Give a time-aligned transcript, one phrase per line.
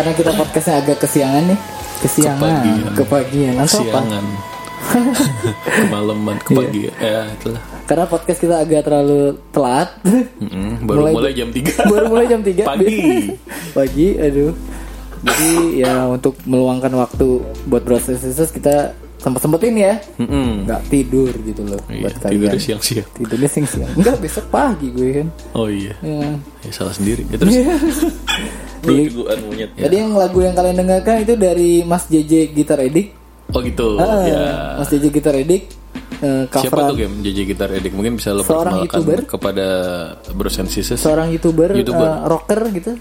[0.00, 1.58] karena kita podcastnya agak kesiangan nih,
[2.00, 2.94] kesiangan, Kepagian.
[2.96, 3.84] kepagian, atau apa?
[3.84, 4.24] Siangan.
[5.76, 6.94] Kemalaman, kepagian.
[6.96, 7.60] Ya, itulah.
[7.84, 11.84] Karena podcast kita agak terlalu telat, Mm-mm, baru Mulai- mulai, jam 3.
[11.86, 12.96] baru mulai jam 3 Pagi.
[13.76, 14.52] pagi, aduh.
[15.20, 17.26] Jadi ya untuk meluangkan waktu
[17.68, 20.64] buat proses kita sempat sempetin ya, Mm-mm.
[20.64, 22.32] nggak tidur gitu loh Iya, buat kalian.
[22.40, 23.08] tidurnya siang-siang.
[23.12, 23.92] Tidurnya siang-siang.
[23.92, 25.28] Enggak besok pagi gue kan.
[25.52, 25.92] Oh iya.
[26.00, 26.40] Ya.
[26.64, 27.28] Ya, salah sendiri.
[27.28, 27.52] Ya, terus
[28.82, 29.70] Jadi- monyet.
[29.74, 29.84] Ya.
[29.86, 33.12] Tadi yang lagu yang kalian dengarkan itu dari Mas JJ Gitar Edik.
[33.50, 33.98] Oh gitu.
[33.98, 34.42] Ah, ya.
[34.78, 35.62] Mas JJ Gitar Edik
[36.20, 37.90] eh, Siapa tuh game JJ Gitar Edik?
[37.90, 39.18] Mungkin bisa lo Seorang perkenalkan YouTuber.
[39.26, 39.66] kepada
[40.32, 41.00] Bros and Sisters.
[41.00, 42.08] seorang YouTuber, YouTuber.
[42.08, 42.92] eh, rocker gitu.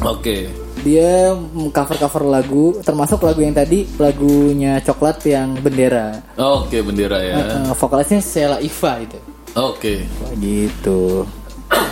[0.00, 0.46] Oke.
[0.80, 1.34] Dia
[1.68, 6.22] cover-cover lagu, termasuk lagu yang tadi lagunya Coklat yang Bendera.
[6.38, 7.36] Oke, bendera ya.
[7.60, 9.18] Eh, vokalisnya Sheila Iva itu.
[9.58, 10.06] Oke.
[10.22, 11.26] Wah, gitu.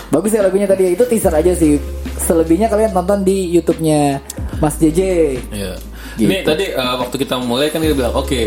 [0.09, 1.77] Bagus ya lagunya tadi itu teaser aja sih.
[2.19, 4.19] Selebihnya kalian tonton di YouTube-nya
[4.59, 5.01] Mas JJ.
[5.53, 5.73] Ya.
[6.19, 6.27] Gitu.
[6.27, 8.43] Ini tadi eh, waktu kita mulai kan dia bilang oke.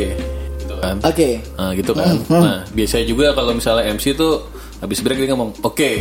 [0.60, 0.96] Gitu kan.
[1.06, 1.40] Oke.
[1.56, 2.16] Nah, gitu kan.
[2.28, 4.44] Nah, biasanya juga kalau misalnya MC tuh
[4.82, 5.92] habis break dia ngomong oke.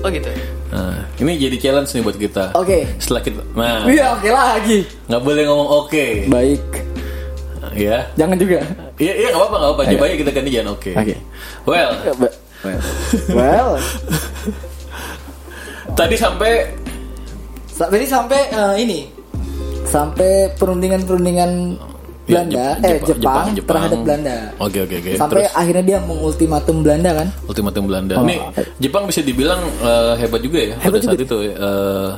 [0.00, 0.30] Oh gitu.
[0.70, 2.44] Nah, ini jadi challenge nih buat kita.
[2.54, 2.86] Oke.
[3.02, 4.78] Setelah kita nah, Iya, oke lagi.
[5.10, 6.06] nggak boleh ngomong oke.
[6.30, 6.64] Baik.
[7.76, 8.06] Ya.
[8.14, 8.58] Jangan juga.
[8.98, 9.92] Iya, iya nggak apa-apa, nggak apa-apa.
[9.94, 10.90] Coba aja kita ganti jangan oke.
[10.94, 11.14] Oke.
[11.66, 11.90] Well,
[12.58, 12.82] Well,
[13.38, 13.70] well.
[15.92, 16.52] Tadi sampai
[17.68, 18.98] Sa- Tadi sampai eh, ini
[19.84, 21.50] sampai perundingan-perundingan
[22.28, 24.36] Ya, Belanda, Jep- eh Jepang- Jepang, Jepang, terhadap Belanda.
[24.60, 25.10] Oke, oke, oke.
[25.16, 27.28] Sampai Terus akhirnya dia mengultimatum Belanda kan?
[27.48, 28.14] ultimatum Belanda.
[28.14, 28.62] Oh, Nih, oke.
[28.76, 31.24] Jepang bisa dibilang eh, hebat juga ya Hebat pada saat juga.
[31.24, 31.36] itu.
[31.42, 31.54] ya.
[31.56, 32.08] Eh,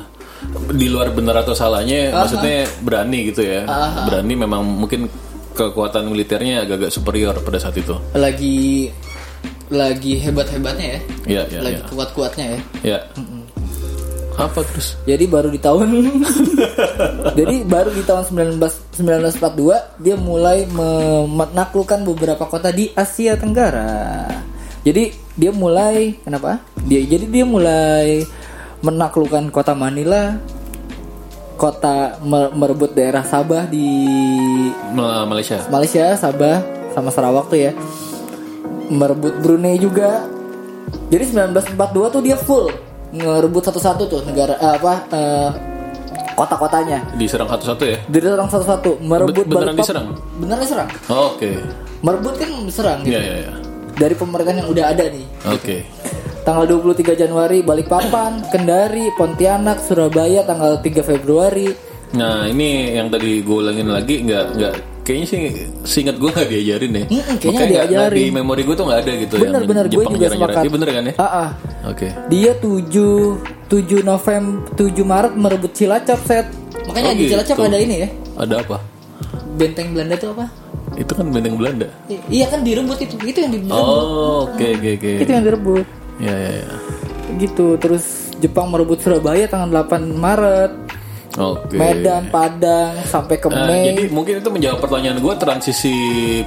[0.73, 3.63] di luar benar atau salahnya, maksudnya berani gitu ya.
[4.03, 5.07] Berani memang mungkin
[5.53, 7.95] kekuatan militernya agak-agak superior pada saat itu.
[8.11, 8.91] Lagi
[9.69, 11.01] lagi hebat-hebatnya ya.
[11.23, 11.87] Iya, iya, lagi iya.
[11.87, 12.59] kuat-kuatnya ya.
[12.83, 12.99] Ya.
[14.37, 14.95] Apa terus?
[15.05, 15.89] Jadi baru di tahun
[17.39, 24.29] Jadi baru di tahun 19 1942 dia mulai me- menaklukkan beberapa kota di Asia Tenggara.
[24.81, 26.61] Jadi dia mulai kenapa?
[26.85, 28.25] Dia jadi dia mulai
[28.81, 30.41] menaklukkan kota Manila,
[31.57, 33.87] kota me- merebut daerah Sabah di
[34.97, 35.61] Ma- Malaysia.
[35.69, 37.73] Malaysia, Sabah sama Sarawak tuh ya.
[38.91, 40.25] Merebut Brunei juga.
[41.13, 41.77] Jadi 1942
[42.11, 42.67] tuh dia full
[43.13, 45.51] ngerebut satu-satu tuh negara eh, apa eh,
[46.33, 46.99] kota-kotanya.
[47.15, 47.99] Diserang satu-satu ya?
[48.07, 50.07] Diserang satu-satu, merebut Ben- beneran Balikpapan- diserang?
[50.37, 50.89] Beneran diserang.
[51.07, 51.51] Oh, Oke.
[52.01, 53.13] Merebut kan diserang gitu.
[53.13, 53.53] Iya, iya, iya.
[53.93, 55.27] Dari pemerintahan yang udah ada nih.
[55.47, 55.77] Oke.
[56.41, 61.69] Tanggal 23 Januari Balikpapan, Kendari, Pontianak, Surabaya tanggal 3 Februari.
[62.11, 65.41] Nah, ini yang tadi gue ulangin lagi nggak nggak kayaknya sih
[65.83, 67.05] seingat gue nggak diajarin ya.
[67.07, 68.19] Mm-mm, kayaknya Makanya diajarin.
[68.19, 70.63] Di memori gue tuh nggak ada gitu Bener, yang bener, gue juga sepakat.
[70.63, 71.15] Iya bener kan ya?
[71.17, 71.51] Ah.
[71.89, 72.09] Oke.
[72.29, 76.47] Dia 7 7 November 7 Maret merebut Cilacap set.
[76.87, 77.67] Makanya Oh, di Cilacap gitu.
[77.67, 78.09] ada ini ya.
[78.37, 78.77] Ada apa?
[79.57, 80.47] Benteng Belanda itu apa?
[80.95, 81.89] Itu kan benteng Belanda.
[82.07, 83.17] I- iya kan direbut itu.
[83.21, 83.73] Itu yang direbut.
[83.73, 85.11] Oh, oke oke oke.
[85.23, 85.87] Itu yang direbut.
[86.19, 86.69] Ya ya ya.
[87.37, 87.67] Gitu.
[87.79, 88.05] Terus
[88.37, 90.73] Jepang merebut Surabaya tanggal 8 Maret.
[91.39, 91.79] Oke.
[91.79, 93.95] Medan, Padang sampai ke Mei.
[93.95, 95.95] jadi mungkin itu menjawab pertanyaan gue transisi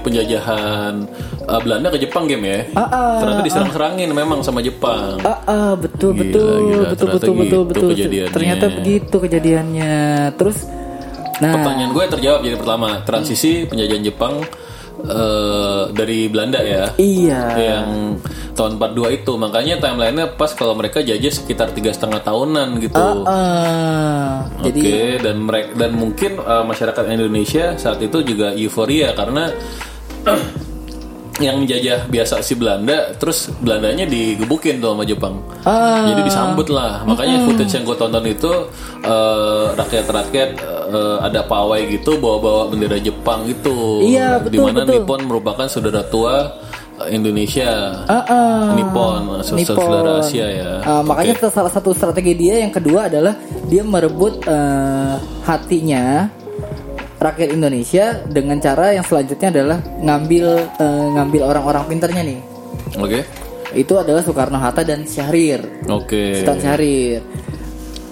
[0.03, 1.07] penjajahan
[1.47, 2.59] uh, Belanda ke Jepang game ya.
[2.75, 5.23] Ah, ah, Ternyata diserang-serangin memang sama Jepang.
[5.23, 6.83] Ah, ah, betul Gila, betul gila.
[6.91, 7.87] betul betul betul gitu betul.
[7.95, 8.33] kejadiannya.
[8.35, 9.93] Ternyata begitu kejadiannya.
[10.35, 10.57] Terus
[11.41, 14.33] nah Pertanyaan gue terjawab jadi pertama transisi penjajahan Jepang
[15.07, 16.91] eh, dari Belanda ya.
[16.97, 17.41] iya.
[17.59, 17.87] Yang
[18.53, 23.01] tahun 42 itu makanya timelinenya pas kalau mereka jajah sekitar tiga setengah tahunan gitu.
[23.25, 29.49] Ah, Oke jadi dan mereka dan mungkin uh, masyarakat Indonesia saat itu juga euforia karena
[31.41, 35.41] yang menjajah biasa si Belanda terus Belandanya digebukin tuh sama Jepang.
[35.65, 36.05] Ah.
[36.13, 37.01] Jadi disambut lah.
[37.09, 38.53] Makanya footage yang gue tonton itu
[39.01, 40.82] uh, rakyat-rakyat uh,
[41.23, 44.03] ada pawai gitu bawa-bawa bendera Jepang gitu.
[44.05, 44.93] Iya, betul, Di mana betul.
[45.01, 46.59] Nippon merupakan saudara tua
[46.99, 48.03] uh, Indonesia.
[48.05, 48.61] Ah, ah.
[48.77, 49.77] Nippon, Nippon.
[49.77, 50.71] saudara Asia ya.
[50.85, 53.33] Ah, makanya salah satu strategi dia yang kedua adalah
[53.67, 55.15] dia merebut eh,
[55.47, 56.29] hatinya
[57.23, 60.45] rakyat Indonesia dengan cara yang selanjutnya adalah ngambil
[60.77, 62.39] eh, ngambil orang-orang pinternya nih.
[62.99, 63.19] Oke.
[63.73, 65.65] Itu adalah Soekarno Hatta dan Syahrir.
[65.89, 66.45] Oke.
[66.45, 67.21] Sultan Syahrir.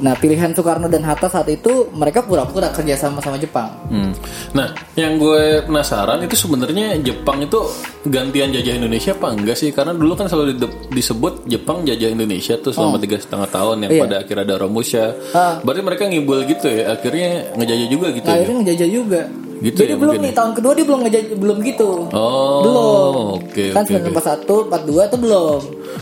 [0.01, 3.69] Nah, pilihan Soekarno dan Hatta saat itu mereka pura-pura kerja sama sama Jepang.
[3.87, 4.11] Hmm.
[4.51, 7.61] Nah, yang gue penasaran itu sebenarnya Jepang itu
[8.03, 9.69] gantian jajah Indonesia apa enggak sih?
[9.69, 13.91] Karena dulu kan selalu di- disebut Jepang jajah Indonesia tuh selama tiga setengah tahun yang
[13.91, 14.01] Iya.
[14.01, 15.05] pada akhirnya ada Romusha.
[15.31, 15.61] Ah.
[15.61, 16.91] Berarti mereka ngibul gitu ya?
[16.91, 18.37] Akhirnya ngejajah juga gitu Nah, ya?
[18.39, 19.21] akhirnya ngejajah juga.
[19.61, 21.89] Gitu Jadi ya belum mungkin nih tahun kedua dia belum ngejaj belum gitu.
[22.09, 23.13] Oh, belum.
[23.45, 24.09] oke, kan oke, oke.
[24.09, 25.59] 1941, 42 tuh belum.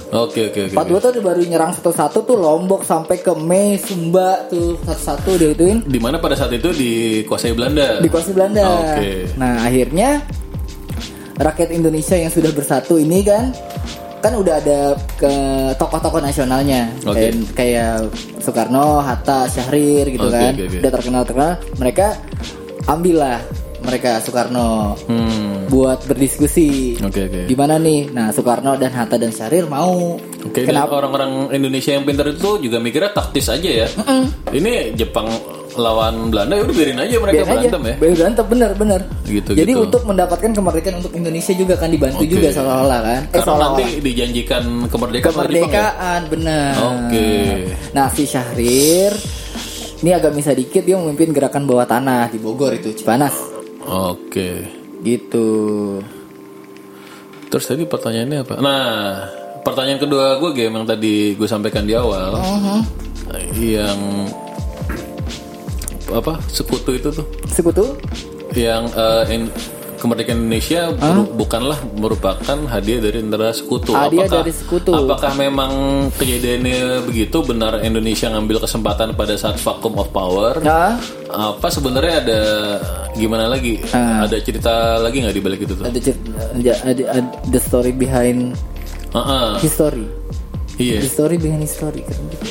[0.09, 0.75] Oke oke oke.
[0.79, 5.83] 42 tuh baru nyerang satu-satu tuh Lombok sampai ke Mei, Sumba tuh satu-satu dia ituin
[5.83, 7.99] Di mana pada saat itu dikuasai Belanda.
[7.99, 8.63] dikuasai Belanda.
[8.95, 9.27] Oke.
[9.35, 10.23] Nah, akhirnya
[11.35, 13.51] rakyat Indonesia yang sudah bersatu ini kan
[14.19, 14.79] kan udah ada
[15.15, 15.31] ke
[15.79, 17.31] tokoh-tokoh nasionalnya Oke.
[17.31, 17.91] kayak, kayak
[18.43, 20.51] Soekarno, Hatta, Syahrir gitu Oke, kan.
[20.55, 20.77] oke, oke.
[20.79, 21.53] Udah terkenal terkenal.
[21.79, 22.07] Mereka
[22.89, 23.37] ambillah
[23.79, 25.71] mereka Soekarno Hmm.
[25.71, 26.99] buat berdiskusi.
[26.99, 27.41] Oke oke.
[27.47, 28.11] Gimana nih?
[28.11, 30.19] Nah, Soekarno dan Hatta dan Syahrir mau.
[30.19, 33.87] Oke, dan orang-orang Indonesia yang pintar itu juga mikirnya taktis aja ya.
[34.49, 35.29] Ini Jepang
[35.77, 37.55] lawan Belanda ya udah biarin aja mereka Biarin aja.
[37.55, 37.95] berantem ya.
[37.95, 39.01] Biarin berantem bener bener.
[39.23, 39.83] Gitu, Jadi gitu.
[39.85, 42.31] untuk mendapatkan kemerdekaan untuk Indonesia juga kan dibantu Oke.
[42.31, 43.21] juga seolah-olah kan.
[43.23, 45.47] Eh, Karena nanti dijanjikan kemerdekaan Jepang ya.
[45.47, 46.71] kemerdekaan benar.
[46.83, 47.29] Oke.
[47.93, 49.11] Nah si Syahrir
[49.99, 53.35] ini agak bisa dikit dia memimpin gerakan bawah tanah di Bogor itu Cipanas
[53.83, 54.63] Oke.
[55.01, 55.47] gitu.
[57.49, 58.53] Terus tadi pertanyaannya apa?
[58.61, 59.25] Nah,
[59.65, 62.81] pertanyaan kedua gue game yang tadi gue sampaikan di awal, Uh-huh.
[63.57, 63.97] yang
[66.09, 67.97] apa sekutu itu tuh, Sekutu?
[68.53, 69.53] yang eh, in-
[69.99, 73.91] kemerdekaan Indonesia beru- bukanlah merupakan hadiah dari antara sekutu.
[73.91, 74.89] Hadiah dari sekutu.
[74.89, 75.71] Apakah memang
[76.15, 77.39] kejadiannya begitu?
[77.41, 80.57] Benar Indonesia ngambil kesempatan pada saat vacuum of power?
[80.59, 80.95] Nah,
[81.29, 82.39] Apa sebenarnya ada
[83.13, 83.77] gimana lagi?
[83.91, 84.23] Ah.
[84.23, 85.85] Ada cerita lagi nggak di balik itu tuh?
[85.85, 86.17] ada, cer-
[86.55, 88.57] ada, ada, ada the story behind
[89.09, 89.49] Ah, ah.
[89.59, 90.09] history.
[90.75, 90.97] iya.
[90.99, 92.47] The story behind history keren gitu.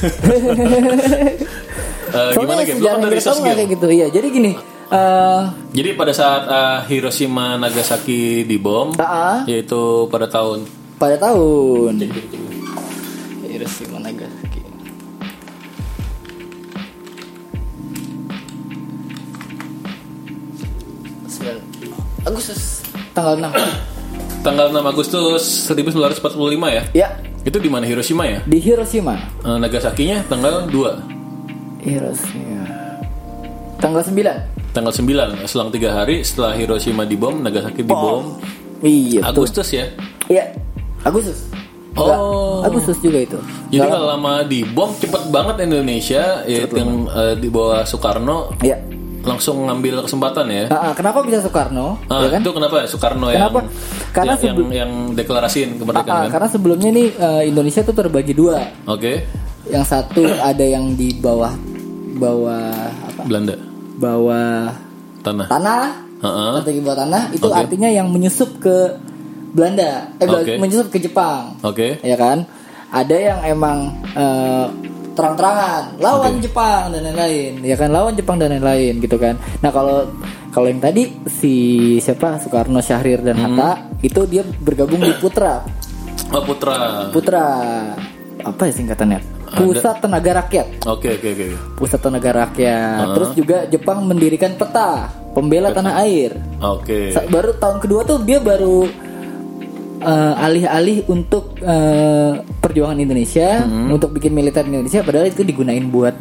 [2.10, 2.74] Eh, gimana Soalnya game?
[2.74, 3.86] Lu sejarah kan yang dari kita tahu nggak kayak gitu.
[3.88, 4.52] Iya, jadi gini.
[4.90, 9.46] Eh Jadi pada saat eh, Hiroshima Nagasaki dibom, Ah.
[9.46, 10.66] yaitu pada tahun
[10.98, 11.94] pada tahun
[13.46, 14.60] Hiroshima Nagasaki.
[22.26, 22.84] Agustus
[23.16, 26.20] tanggal 6 tanggal 6 Agustus 1945
[26.68, 26.82] ya.
[26.94, 27.08] Ya
[27.40, 28.40] Itu di mana Hiroshima ya?
[28.44, 32.68] di Hiroshima Eh, Nagasakinya tanggal 2 Hiroshima
[33.80, 38.38] Tanggal 9 Tanggal 9 Selang 3 hari setelah Hiroshima dibom Nagasaki dibom.
[38.80, 39.30] Iya betul.
[39.34, 39.86] Agustus ya?
[40.30, 40.44] Iya
[41.02, 41.38] Agustus.
[41.98, 42.62] Oh.
[42.62, 43.38] Agustus juga itu.
[43.74, 48.54] Jadi kalau lama dibom cepet banget Indonesia Yaitu yang eh, di bawah Soekarno.
[48.62, 48.78] Iya.
[49.20, 50.64] Langsung ngambil kesempatan ya?
[50.72, 52.00] Ah, ah, Kenapa bisa Soekarno?
[52.08, 52.40] Ah, ya kan?
[52.40, 53.60] Itu kenapa ya Soekarno Kenapa?
[53.60, 53.68] yang
[54.16, 56.30] Karena yang, yang, yang deklarasiin Ah, kemerdekaan ah, kan?
[56.32, 58.64] Karena sebelumnya nih eh, Indonesia tuh terbagi dua.
[58.88, 59.26] Oke.
[59.68, 61.52] Yang satu ada yang di bawah
[62.16, 62.72] Bawah
[63.12, 63.22] apa?
[63.28, 63.69] Belanda
[64.00, 64.72] Bawah
[65.20, 65.46] Tanah.
[65.46, 65.84] tanah
[66.20, 66.50] Heeh.
[66.56, 67.56] Strategi bawah tanah Itu Oke.
[67.60, 68.96] artinya yang menyusup ke
[69.50, 70.08] Belanda.
[70.16, 70.56] Eh Oke.
[70.56, 71.58] menyusup ke Jepang.
[71.60, 72.00] Oke.
[72.00, 72.48] Ya kan?
[72.90, 73.78] Ada yang emang
[74.14, 74.66] eh,
[75.12, 77.60] terang-terangan lawan Jepang dan lain-lain.
[77.60, 77.90] Ya kan?
[77.90, 79.36] Lawan Jepang dan lain-lain gitu kan?
[79.60, 80.08] Nah kalau
[80.50, 81.54] kalau yang tadi si
[81.98, 82.38] siapa?
[82.38, 83.54] Soekarno Syahrir dan Hmm.
[83.54, 85.60] Hatta itu dia bergabung di Putra.
[86.30, 87.10] Oh Putra.
[87.10, 87.46] Putra.
[88.40, 90.66] Apa ya singkatannya Pusat Tenaga Rakyat.
[90.84, 93.06] Oke oke oke Pusat Tenaga Rakyat.
[93.12, 96.38] Terus juga Jepang mendirikan peta pembela tanah air.
[96.58, 97.10] Oke.
[97.10, 98.86] Sa- baru tahun kedua tuh dia baru
[100.00, 103.90] eh, alih-alih untuk eh, perjuangan Indonesia Hmm.
[103.90, 106.16] untuk bikin militer Indonesia padahal itu digunain buat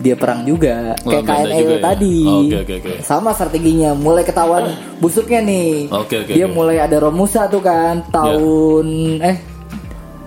[0.00, 0.96] dia perang juga.
[1.04, 1.82] Oh, kayak KNL juga ya?
[1.84, 2.16] tadi.
[2.24, 2.92] Oke, oke, oke.
[3.02, 5.92] sama strateginya mulai ketahuan busuknya nih.
[5.92, 6.56] Oke, oke, dia oke.
[6.56, 8.86] mulai ada Romusa tuh kan tahun
[9.20, 9.36] eh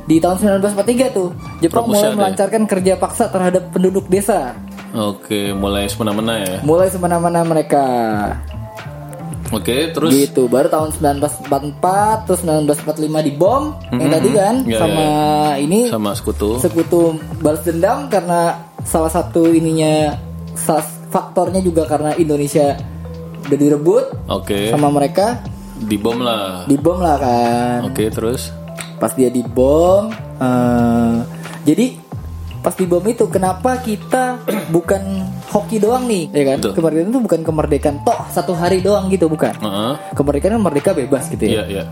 [0.04, 1.30] di tahun 1943 tuh
[1.64, 2.18] Jepang Romusa mulai ya?
[2.20, 4.56] melancarkan kerja paksa terhadap penduduk desa.
[4.94, 6.56] Oke mulai semena-mena ya?
[6.62, 7.86] Mulai semana-mana mereka.
[9.54, 10.12] Oke terus?
[10.12, 14.56] Gitu baru tahun 1944 terus 1945 dibom yang tadi kan?
[14.66, 15.08] Ya, sama
[15.62, 16.58] ini sama sekutu.
[16.58, 20.18] sekutu balas dendam karena salah satu ininya
[20.58, 20.84] salah
[21.14, 22.74] faktornya juga karena Indonesia
[23.46, 24.74] udah direbut Oke.
[24.74, 25.40] sama mereka.
[25.84, 26.66] Dibom lah.
[26.66, 27.80] Dibom lah kan.
[27.92, 28.63] Oke terus
[29.04, 30.08] pas dia dibom
[30.40, 31.16] eh,
[31.62, 32.00] jadi
[32.58, 34.40] pas dibom itu kenapa kita
[34.72, 35.04] bukan
[35.52, 36.72] hoki doang nih ya kan Betul.
[36.74, 39.94] kemerdekaan itu bukan kemerdekaan toh satu hari doang gitu bukan Heeh.
[40.16, 41.84] kemerdekaan kan merdeka bebas gitu ya Iya iya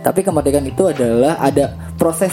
[0.00, 2.30] Tapi kemerdekaan itu adalah ada proses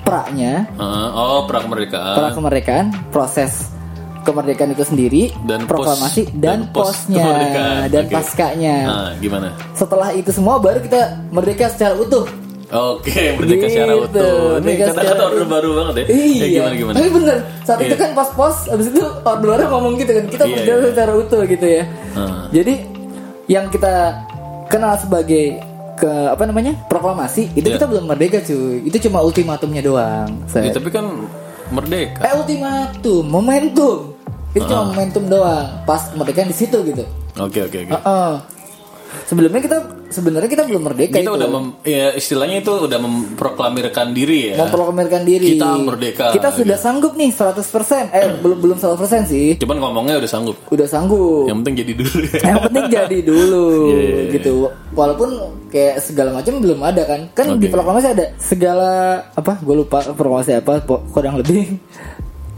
[0.00, 1.06] pra-nya, Heeh.
[1.10, 3.72] Oh pra kemerdekaan pra kemerdekaan, proses
[4.20, 7.80] kemerdekaan itu sendiri, Dan pos- proklamasi dan dan, pos posnya kemerdekaan.
[7.88, 8.12] dan Oke.
[8.12, 8.76] paskanya.
[8.84, 12.28] Nah gimana Setelah itu semua baru kita merdeka secara utuh.
[12.68, 15.48] Oke merdeka Gitu, secara utuh Ini merdeka kata-kata secara orde utuh.
[15.48, 16.12] baru banget ya Iya.
[16.38, 17.96] Eh, Gimana gimana Tapi bener, saat itu Iya.
[17.98, 20.86] kan pas pos, abis itu orde baru ngomong gitu kan, kita Iya, merdeka iya.
[20.86, 21.82] secara utuh gitu ya.
[22.14, 22.42] Heeh.
[22.52, 22.74] Jadi
[23.46, 23.92] yang kita
[24.66, 25.44] kenal sebagai
[25.96, 27.74] ke apa namanya proklamasi itu Iya.
[27.74, 30.70] kita belum merdeka cuy itu cuma ultimatumnya doang Ya.
[30.70, 31.08] Tapi kan
[31.68, 34.12] merdeka Eh ultimatum, momentum.
[34.50, 34.68] Itu Ah.
[34.70, 35.66] cuma momentum doang.
[35.84, 37.04] Pas kemerdekaan di situ gitu.
[37.34, 37.92] Oke oke oke.
[37.94, 38.32] Heeh.
[39.24, 41.36] Sebelumnya kita sebenarnya kita belum merdeka Kita itu.
[41.36, 44.54] udah mem, ya istilahnya itu udah memproklamirkan diri ya.
[44.58, 45.56] memproklamirkan diri.
[45.56, 46.24] Kita merdeka.
[46.32, 48.12] Kita sudah sanggup nih 100%.
[48.12, 49.56] Eh belum belum 100% sih.
[49.56, 50.56] Cuman ngomongnya udah sanggup.
[50.68, 51.44] Udah sanggup.
[51.44, 52.40] Yang penting jadi dulu ya.
[52.42, 54.52] Yang penting jadi dulu Iya, gitu.
[54.92, 55.28] Walaupun
[55.68, 57.20] kayak segala macam belum ada kan.
[57.32, 57.72] Kan di Oke.
[57.72, 58.90] proklamasi ada segala
[59.32, 59.56] apa?
[59.60, 60.84] Gue lupa proklamasi apa.
[60.84, 61.76] Kurang lebih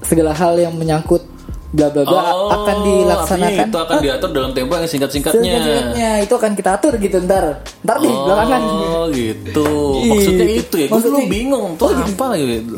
[0.00, 1.22] segala hal yang menyangkut
[1.70, 3.66] bla bla bla Oh, akan dilaksanakan.
[3.70, 5.38] Itu akan diatur dalam tempo yang singkat-singkatnya.
[5.42, 7.62] Singkat-singkatnya itu akan kita atur gitu ntar.
[7.82, 8.62] Ntar nih belakangan.
[8.66, 9.68] Oh gitu.
[10.10, 10.86] Maksudnya itu ya.
[10.90, 12.76] Gue Maksudnya- bingung tuh apa gitu.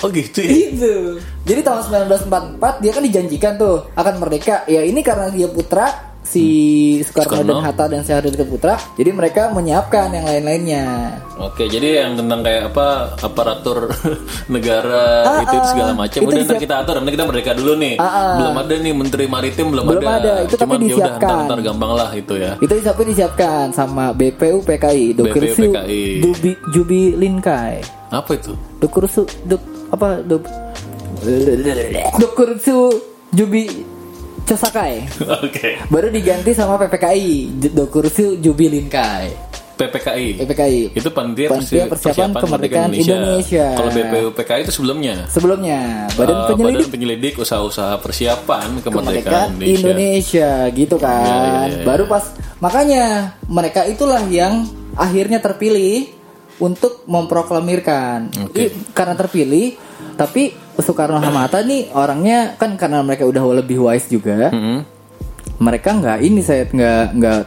[0.00, 0.50] Oh gitu ya.
[0.52, 0.94] Gitu.
[1.44, 4.64] Jadi tahun 1944 dia kan dijanjikan tuh akan merdeka.
[4.64, 6.46] Ya ini karena dia putra si
[7.02, 7.50] Soekarno, Soekarno.
[7.50, 8.74] dan Hatta dan Haryono Putra.
[8.94, 10.84] Jadi mereka menyiapkan yang lain-lainnya.
[11.36, 12.86] Oke, jadi yang tentang kayak apa
[13.18, 13.90] aparatur
[14.54, 15.66] negara Ah, itu, itu ah.
[15.66, 17.94] segala macam Itu udah ntar disiap- kita atur, nanti kita merdeka dulu nih.
[17.96, 18.32] Ah, ah.
[18.36, 21.26] Belum ada nih menteri maritim belum, Belum ada, itu tapi Cuman ya udah disiapkan.
[21.26, 22.52] ntar, ntar gampang lah itu ya.
[22.56, 26.04] Itu tapi disiapkan sama BPU PKI, Dokursu PKI.
[26.22, 27.82] Jubi Jubi Linkai.
[28.08, 28.54] Apa itu?
[28.78, 30.46] Dokursu dok apa dok
[32.16, 32.78] Dokursu
[33.30, 33.64] Jubi
[34.50, 35.06] Cosakai.
[35.40, 35.78] Oke.
[35.86, 39.30] Baru diganti sama PPKI, Dokursu Jubi Linkai.
[39.72, 40.36] PPKI.
[40.36, 40.80] PPKI.
[40.92, 43.66] Itu panitia, Panitia Persiapan Kemerdekaan Indonesia.
[43.72, 45.14] Kalau BPU PKI itu sebelumnya.
[45.24, 45.80] Sebelumnya
[46.12, 50.68] Badan Eh, Penyelidik Badan Penyelidik Usaha-usaha Persiapan Kemerdekaan Kemerdekaan Indonesia.
[50.68, 51.24] gitu kan.
[51.24, 51.84] Iya, iya, iya.
[51.86, 52.28] Baru pas
[52.58, 53.04] makanya
[53.46, 56.12] mereka itulah yang akhirnya terpilih
[56.58, 58.36] untuk memproklamirkan.
[58.44, 58.60] Oke.
[58.60, 59.80] I- Karena terpilih,
[60.12, 64.48] tapi Soekarno sama Hatta nih orangnya kan karena mereka udah lebih wise juga.
[64.48, 64.82] Mm-mm.
[65.58, 67.38] Mereka nggak ini saya nggak nggak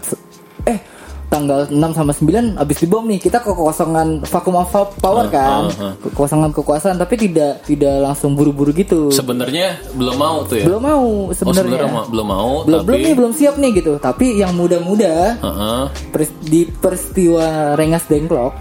[0.65, 0.79] eh
[1.25, 4.69] tanggal 6 sama 9 abis dibom nih kita kekosongan vakum of
[5.01, 5.93] power kan ah, ah.
[5.99, 10.65] kekosongan kekuasaan tapi tidak tidak langsung buru-buru gitu Sebenarnya belum mau tuh ya.
[10.69, 13.97] belum mau Oh, sebenarnya ma- belum mau, belum tapi belum nih belum siap nih gitu
[13.97, 15.81] tapi yang muda-muda Heeh.
[16.13, 18.53] pers- di peristiwa Rengas Dengklok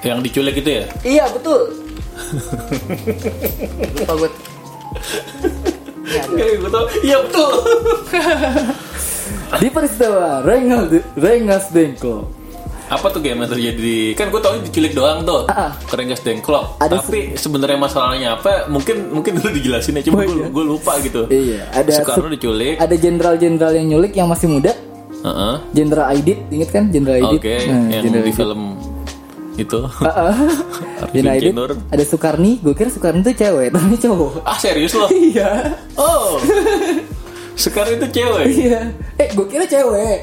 [0.00, 0.84] yang diculik itu ya.
[1.04, 1.76] iya betul
[3.94, 4.30] lupa gue
[6.34, 6.84] Iya, betul.
[7.02, 7.50] Iya betul.
[9.54, 12.26] di peristiwa Rengas Rengas Dengklok
[12.84, 15.70] Apa tuh game yang terjadi di kan gue tau diculik doang tuh Ah, ah.
[15.84, 20.36] Kerengas Dengklok Ada tapi sebenarnya masalahnya apa mungkin mungkin dulu dijelasin ya cuma Oh, gue,
[20.36, 20.46] iya.
[20.48, 24.70] gue lupa gitu iya ada Soekarno su- diculik ada jenderal-jenderal yang nyulik yang masih muda
[25.16, 25.54] Heeh.
[25.72, 28.36] Jenderal Aidit inget kan Jenderal Aidit oke Nah, yang Jenderal di Aidit.
[28.36, 28.60] film
[29.54, 29.80] itu.
[31.04, 31.70] Arifin Jenderal Aidit Kinur.
[31.90, 32.52] ada Soekarni.
[32.60, 34.32] Gue kira Soekarni itu cewek tapi cowok.
[34.42, 35.74] Ah serius loh iya.
[35.94, 36.38] Oh.
[37.54, 38.44] Sekarang itu cewek?
[38.50, 38.80] Iya.
[39.14, 40.18] Eh gue kira cewek.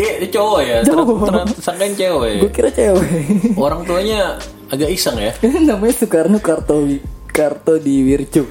[0.00, 0.78] Iya ini cowok ya?
[0.86, 1.28] Cowok.
[1.60, 2.34] sangkain cewek.
[2.40, 3.08] Gue kira cewek.
[3.60, 4.40] Orang tuanya
[4.72, 5.32] agak iseng ya?
[5.60, 6.88] Namanya Soekarno Karto
[7.30, 8.48] Karto di Wircu.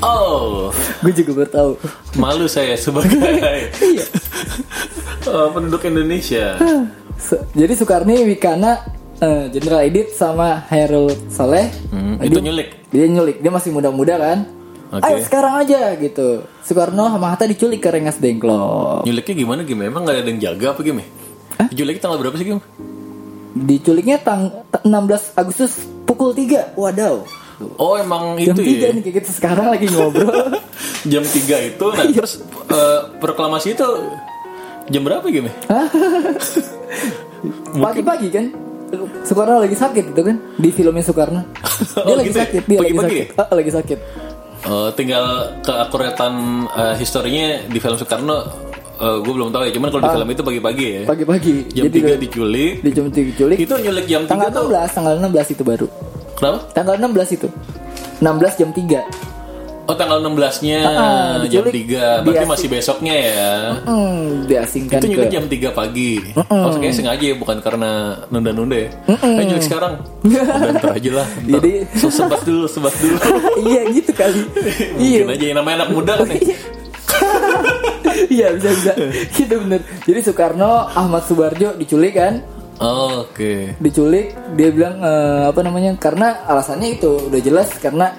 [0.00, 0.72] Oh.
[1.04, 1.72] Gue juga baru tahu.
[2.16, 3.16] Malu saya sebagai
[3.80, 4.04] iya.
[5.26, 6.54] Eh, penduduk Indonesia.
[7.56, 11.70] Jadi Soekarni Wikana eh, Jenderal Aidit sama Hairul Saleh.
[11.92, 12.68] Hmm, itu nyulik?
[12.90, 13.40] dia nyulik.
[13.40, 14.38] Dia masih muda-muda kan?
[14.86, 15.02] Oke.
[15.02, 16.46] ayo sekarang aja gitu.
[16.62, 19.02] Soekarno sama Hatta diculik ke Rengas Dengklok.
[19.02, 19.86] Nyuliknya gimana gimana?
[19.90, 21.08] Emang gak ada yang jaga apa gimana?
[21.74, 22.60] Diculiknya tanggal berapa sih Gim?
[23.56, 24.52] diculiknya tang
[24.84, 27.24] 16 Agustus pukul 3 wadaw.
[27.80, 28.88] Oh emang jam itu 3 ya?
[28.92, 30.60] nih kayak kita sekarang lagi ngobrol.
[31.10, 33.88] Jam 3 itu, nah terus eh, proklamasi itu
[34.92, 35.48] jam berapa Gim?
[37.84, 38.46] pagi-pagi kan
[39.22, 40.36] Soekarno lagi sakit gitu kan?
[40.54, 41.40] Di filmnya Soekarno.
[41.96, 42.42] Dia Oh, lagi gitu ya?
[42.42, 43.26] sakit dia lagi Pagi-pagi sakit.
[43.36, 43.98] Ah, lagi sakit.
[44.62, 45.24] Eh, tinggal
[45.60, 46.32] keakuratan
[46.68, 48.38] eh, historinya di film Soekarno
[48.96, 51.00] gue belum tahu ya, cuman kalau di film itu pagi-pagi ya.
[51.04, 51.54] Pagi-pagi.
[51.68, 51.86] Jam Ah.
[51.86, 52.72] Jadi 3 udah- diculik.
[52.80, 53.56] di jam 3 diculik.
[53.58, 55.86] Itu nyulik jam 3 tanggal tuh 16 tanggal 16 itu baru.
[56.34, 56.58] Kenapa?
[56.72, 57.48] tanggal 16 itu.
[58.18, 59.00] 16 jam 3
[59.86, 61.86] Oh tanggal 16 nya Ah, jam diculik.
[61.94, 63.46] 3 Berarti masih besoknya ya?
[63.82, 66.12] Hmm, diasingkan Itu nyulik ke jam 3 pagi.
[66.34, 67.90] Oh kayaknya sengaja ya Bukan karena
[68.28, 68.90] nunda-nunda ya?
[69.16, 70.02] Ayo nyulik sekarang?
[70.26, 71.62] Udah ntar aja lah ntar.
[71.62, 73.14] Jadi- So, Sebat dulu Sebat dulu.
[73.66, 74.42] Iya gitu kali.
[74.98, 75.22] Iya.
[75.22, 76.56] Mungkin aja yang namanya anak muda kan ya?
[78.26, 78.92] Iya bisa bisa.
[79.30, 79.80] Gitu bener.
[80.02, 82.42] Jadi Soekarno Ahmad Subarjo diculik kan?
[82.76, 83.72] Oh, Oke.
[83.78, 88.12] Diculik dia bilang eh, apa namanya karena alasannya itu udah jelas karena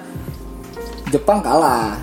[1.08, 1.96] Jepang kalah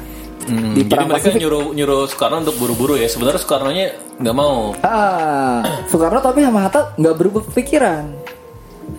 [0.45, 3.09] Hmm, di jadi mereka Pasifik nyuruh nyuruh Soekarno untuk buru-buru ya.
[3.09, 3.85] Sebenarnya Soekarno-nya
[4.21, 4.77] nggak mau.
[4.85, 8.13] ah Soekarno tapi sama Hatta nggak berubah pikiran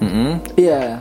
[0.02, 0.42] Mm-mm.
[0.56, 0.98] iya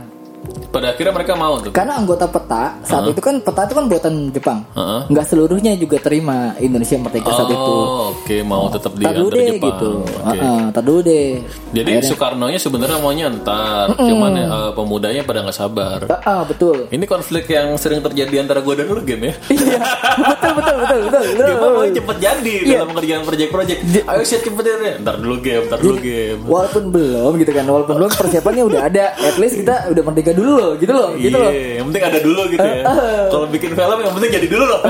[0.76, 1.72] pada akhirnya mereka mau tuh.
[1.72, 4.58] Karena anggota peta saat itu kan peta itu kan buatan Jepang.
[4.72, 5.00] Heeh.
[5.08, 7.56] Nggak seluruhnya juga terima Indonesia merdeka saat itu.
[7.56, 9.64] Oh, oke mau tetap di dulu deh Jepang.
[9.72, 9.90] gitu.
[10.22, 11.28] Heeh, tar dulu deh.
[11.72, 15.98] Jadi Soekarno-nya sebenarnya maunya ntar, cuman eh, pemudanya pada nggak sabar.
[16.04, 16.76] Heeh, betul.
[16.88, 19.34] Ini konflik yang sering terjadi antara gue dan lu game ya.
[19.48, 19.78] Iya,
[20.30, 21.22] betul betul betul betul.
[21.24, 21.46] betul.
[21.46, 22.74] Game mau cepet jadi Iya.
[22.76, 23.78] dalam pengerjaan project-project.
[24.04, 24.74] Ayo siap cepet ya.
[24.98, 26.38] Ntar dulu game, ntar dulu game.
[26.42, 29.06] Walaupun belum gitu kan, walaupun belum persiapannya udah ada.
[29.14, 31.50] At least kita udah merdeka dulu loh, gitu loh, gitu loh.
[31.54, 32.82] Iya, yang penting ada dulu gitu ya.
[33.32, 34.80] Kalau bikin film yang penting jadi dulu loh.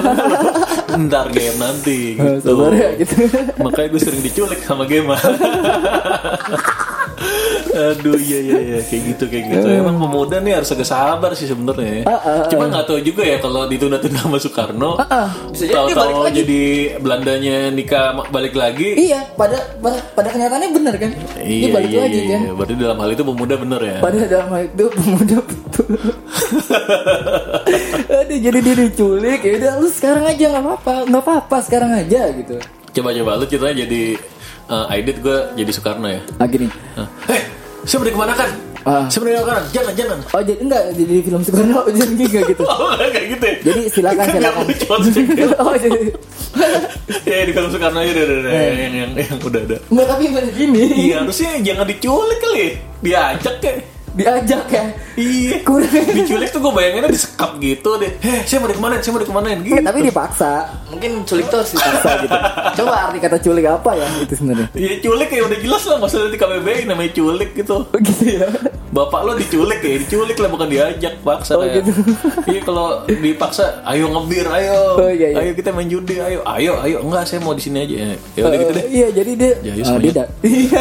[1.06, 2.56] Ntar game nanti Eh, gitu.
[2.56, 3.14] Sabar ya gitu.
[3.60, 5.12] Makanya gue sering diculik sama game.
[7.76, 9.66] Aduh iya iya iya kayak gitu kayak gitu.
[9.68, 12.00] Emang pemuda nih harus agak sabar sih sebenarnya.
[12.00, 12.02] ya.
[12.48, 14.96] Cuma nggak tahu juga ya kalau ditunda-tunda sama Soekarno.
[15.52, 16.36] Bisa jadi dia balik Tahu-tahu lagi.
[16.40, 16.60] jadi
[16.96, 18.88] Belandanya nikah balik lagi.
[18.96, 21.10] Iya, pada pada, pada kenyataannya benar kan?
[21.36, 22.26] Dia Iya balik iya lagi iya.
[22.26, 22.40] kan.
[22.40, 22.50] iya.
[22.56, 23.96] Berarti dalam hal itu pemuda bener ya.
[24.00, 25.86] Pada dalam hal itu pemuda betul.
[28.16, 32.20] Aduh, jadi dia diculik ya udah lu sekarang aja nggak apa-apa, nggak apa-apa sekarang aja
[32.32, 32.54] gitu.
[32.92, 34.02] Coba-coba lu ceritanya jadi
[34.66, 36.20] uh, Aidit gue jadi Soekarno ya.
[36.38, 36.66] Ah gini.
[37.28, 37.55] Hei, saya
[37.94, 38.48] mau dikemanakan?
[38.82, 39.06] Ah.
[39.06, 39.62] Saya mau dikemanakan?
[39.70, 40.18] Jangan, jangan.
[40.30, 42.62] Oh jadi enggak jadi di film Soekarno jadi enggak gitu.
[42.76, 43.54] Oh, kayak gitu ya?
[43.62, 44.64] Jadi silakan Biar silakan.
[44.66, 44.86] aja.
[45.62, 45.98] oh jadi
[47.30, 48.52] ya di film Soekarno aja udah, udah, udah.
[48.52, 49.76] yang, yang, yang udah ada.
[49.86, 50.82] enggak tapi bener gini.
[51.10, 52.66] Iya harusnya jangan diculik kali,
[53.02, 53.78] diajak kayak.
[54.16, 54.84] Diajak ya.
[55.14, 55.60] Iya.
[55.60, 55.92] Kurang.
[56.10, 58.16] Diculik tuh gue bayanginnya disekap gitu deh.
[58.18, 59.70] Heh, saya mau dikemanain, saya mau dikemanain gitu.
[59.70, 60.52] Enggak, tapi dipaksa.
[60.88, 62.36] Mungkin culik tuh harus dipaksa gitu.
[62.76, 64.66] Coba arti kata culik apa ya itu sebenarnya?
[64.72, 67.76] Iya culik ya udah jelas lah masalah di KBBI namanya culik gitu.
[67.86, 68.48] Oh gitu ya.
[68.88, 71.84] Bapak lo diculik ya, diculik lah bukan diajak paksa Oh, kayak.
[71.84, 71.92] gitu.
[72.46, 75.36] Iya kalau dipaksa, ayo ngebir, ayo, Oh, iya, iya.
[75.38, 78.16] ayo kita main judi, ayo, ayo, ayo, enggak saya mau di sini aja.
[78.32, 78.84] Ya udah gitu Eh, deh.
[78.88, 80.80] Iya jadi dia Ya, iya, ah, dia da- Iya.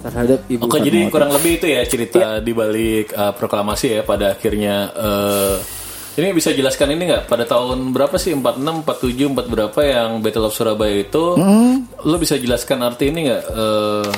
[0.00, 2.38] terhadap ibu Oke, jadi kurang lebih itu ya cerita Iya.
[2.38, 5.56] di balik uh, proklamasi ya pada akhirnya eh,
[6.14, 7.26] ini bisa jelaskan ini nggak?
[7.26, 8.30] Pada tahun berapa sih?
[8.38, 11.34] 46, 47, 4 berapa yang Battle of Surabaya itu?
[12.06, 13.42] Lo bisa jelaskan arti ini nggak?
[13.50, 14.10] Eh,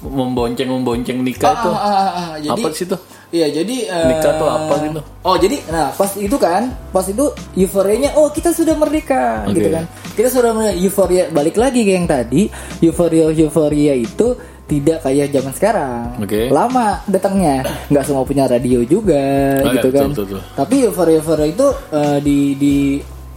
[0.00, 1.70] membonceng membonceng nikah itu?
[1.72, 2.96] Ah, ah, ah, jadi apa sih itu?
[3.26, 5.00] Iya jadi eh, Nikah tuh apa gitu?
[5.26, 7.26] Oh jadi nah pas itu kan pas itu
[7.58, 9.58] euforianya oh kita sudah merdeka Oke.
[9.58, 9.84] gitu kan.
[10.14, 12.46] Kita sudah euforia balik lagi ke yang tadi.
[12.80, 16.06] Euforia euforia itu tidak kayak zaman sekarang.
[16.18, 16.50] Oke.
[16.50, 17.62] lama datangnya.
[17.86, 20.08] Nggak semua punya radio juga Oh, gitu iya, betul, kan.
[20.10, 20.42] betul, betul.
[20.58, 22.76] tapi euforia euforia itu eh, di di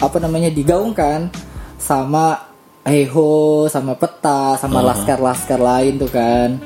[0.01, 1.29] apa namanya digaungkan
[1.77, 2.49] sama
[2.81, 6.57] Eho sama peta sama laskar-laskar lain tuh kan.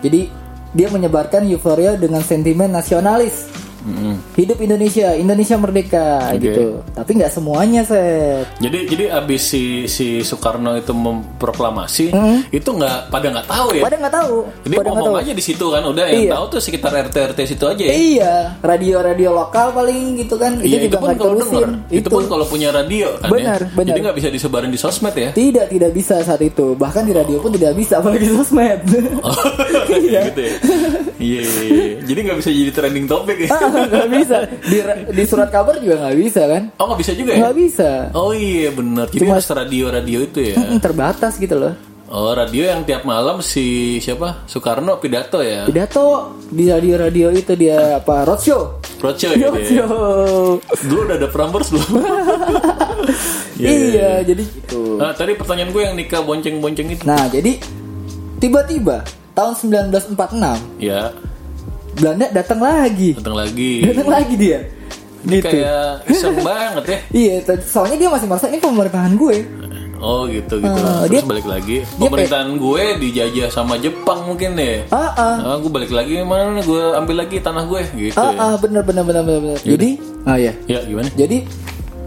[0.00, 0.30] Jadi
[0.72, 3.48] dia menyebarkan euforia dengan sentimen nasionalis
[3.86, 4.18] Mm-mm.
[4.34, 6.42] hidup Indonesia Indonesia merdeka Oke.
[6.42, 12.10] gitu tapi nggak semuanya set Jadi jadi abis si si Soekarno itu memproklamasi
[12.50, 13.82] itu nggak pada nggak tahu ya.
[13.82, 16.32] pada nggak tahu Jadi pada ngomong tahu aja di situ kan udah yang Iya.
[16.32, 17.92] tahu tuh sekitar RT RT situ aja ya.
[17.92, 22.24] iya radio-radio lokal paling gitu kan Iya itu juga pun nggak diterusin denger, itu pun
[22.26, 23.68] kalau punya radio kan Benar, ya.
[23.70, 23.86] benar.
[23.86, 25.30] Jadi nggak bisa disebarin di sosmed ya.
[25.30, 28.82] tidak tidak bisa saat itu bahkan di radio pun tidak bisa apalagi sosmed
[29.20, 29.36] Oh,
[30.02, 30.20] Iya.
[30.28, 30.54] gitu ya.
[31.16, 31.84] Iya, iya, iya.
[32.02, 33.48] Jadi nggak bisa jadi trending topic ya.
[33.78, 34.78] Nggak bisa di,
[35.10, 37.38] di surat kabar juga nggak bisa kan Oh nggak bisa juga ya?
[37.42, 39.06] nggak bisa Oh iya benar.
[39.06, 40.54] Jadi Cuma- harus radio-radio itu ya.
[40.78, 41.74] Terbatas gitu loh
[42.06, 43.64] Oh radio yang tiap malam si
[43.98, 45.66] siapa Soekarno pidato ya.
[45.66, 46.04] pidato
[46.46, 49.36] di radio-radio itu dia apa roadshow Roadshow ya.
[49.36, 49.48] dia.
[49.50, 51.90] roadshow Dulu udah ada Prambors belum?
[53.56, 57.02] Iya, iya jadi gitu Nah, tadi pertanyaan gue yang nikah bonceng-bonceng itu.
[57.02, 57.56] Nah, jadi
[58.36, 59.00] tiba-tiba
[59.32, 61.12] tahun 1946 Ya,
[61.96, 63.16] Belanda datang lagi.
[63.16, 63.72] datang lagi.
[63.82, 64.58] Datang lagi dia.
[65.18, 65.48] Ini Gitu.
[65.50, 66.98] kayak iseng banget ya.
[67.20, 69.36] Iya, soalnya dia masih merasa ini pemerintahan gue.
[69.96, 70.76] Oh gitu gitu.
[70.78, 71.76] Ah, Terus dia- balik lagi.
[71.96, 74.84] Pemerintahan gue dijajah sama Jepang mungkin deh.
[74.88, 75.36] Ah, ah.
[75.42, 78.38] Ah, gue balik lagi mana nih gue ambil lagi tanah gue gitu Ah, ya.
[78.38, 79.40] ah, bener bener bener bener.
[79.42, 79.58] bener.
[79.58, 80.52] Jadi, ah ya.
[80.68, 81.08] Ya gimana?
[81.10, 81.48] Jadi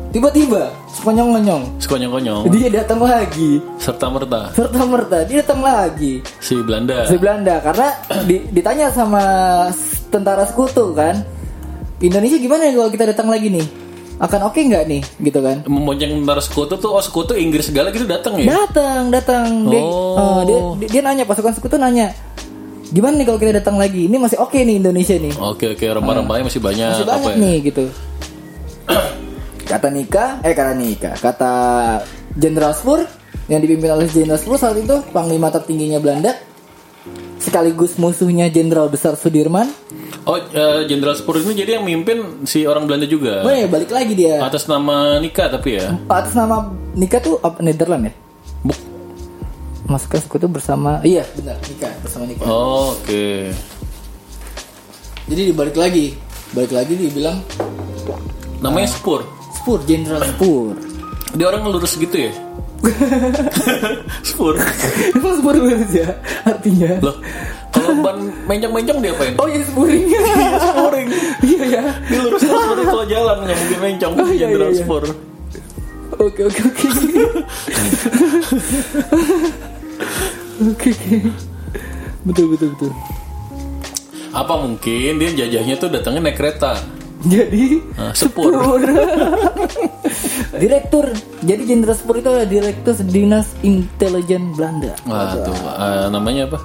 [0.10, 3.62] tiba-tiba sekonyong-konyong Sekonyong-konyong dia datang lagi.
[3.78, 6.22] serta merta Serta merta dia datang lagi.
[6.40, 7.06] si Belanda.
[7.06, 7.88] Si Belanda karena
[8.24, 9.22] di- ditanya sama
[10.08, 11.22] tentara sekutu kan.
[12.00, 13.68] Indonesia gimana ya kalau kita datang lagi nih?
[14.18, 15.64] Akan oke nggak nih gitu kan?
[15.64, 18.52] Membonceng tentara sekutu tuh oh sekutu Inggris segala gitu datang ya.
[18.58, 19.68] Datang, datang.
[19.68, 20.16] Dia, Oh.
[20.16, 22.12] eh, dia, dia, dia nanya pasukan sekutu nanya,
[22.90, 24.08] gimana nih kalau kita datang lagi?
[24.08, 26.88] Ini masih oke nih Indonesia nih, Oke oke rempah-rempahnya masih banyak.
[26.90, 27.36] masih apa banyak ya?
[27.38, 27.84] nih gitu.
[29.70, 31.54] Kata Nika, eh kata Nika, kata
[32.34, 33.06] Jenderal Spur
[33.46, 36.34] yang dipimpin oleh Jenderal Spur saat itu panglima tertingginya Belanda,
[37.38, 39.70] sekaligus musuhnya Jenderal Besar Sudirman.
[40.26, 43.46] Oh eh, Jenderal Spur ini jadi yang mimpin si orang Belanda juga.
[43.46, 44.42] Oh ya balik lagi dia.
[44.42, 45.94] Atas nama Nika tapi ya.
[46.10, 48.14] Atas nama Nika tuh apa Netherlands ya?
[48.66, 48.80] Buk.
[49.86, 52.42] Masukkan sekutu bersama, iya benar Nika bersama Nika.
[52.50, 53.54] Oh, Oke.
[55.30, 56.18] Jadi dibalik lagi
[56.50, 57.38] balik lagi dia bilang
[58.60, 59.39] Namanya Spur.
[59.70, 60.74] Spur Jenderal Spur
[61.38, 62.34] Dia orang lurus gitu ya?
[64.26, 64.58] Spur.
[65.14, 66.10] Emang Spur lurus ya
[66.42, 67.14] artinya Loh,
[67.70, 68.18] kalau ban
[68.50, 69.38] mencong-mencong dia apain?
[69.38, 70.10] Oh iya Spuring
[70.74, 71.08] Spuring.
[71.46, 74.14] Iya ya Dia lurus seperti kalau jalan nggak mungkin mencong.
[74.18, 74.82] Oh, iya, Jenderal iya, iya.
[74.82, 75.04] Spur.
[76.18, 76.88] Oke oke oke
[80.66, 81.16] Oke oke
[82.26, 82.92] Betul betul betul
[84.34, 86.74] Apa mungkin dia jajahnya tuh datangnya naik kereta?
[87.20, 88.48] Jadi Nah, Spur.
[90.56, 91.06] Direktur
[91.42, 96.60] Jadi Jenderal Spur itu adalah Direktur Dinas Intelijen Belanda Wah tuh eh, namanya apa?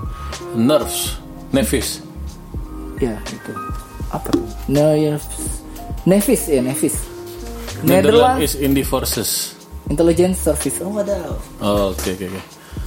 [0.55, 1.19] Nerves,
[1.51, 1.99] Nevis.
[2.97, 3.53] Ya itu
[4.09, 4.47] Apa tuh?
[6.07, 6.95] Nevis ya Nevis
[7.83, 9.59] Netherlands is in the forces.
[9.91, 12.41] Intelligence Service Oh wadaw Oh, Oke oke oke.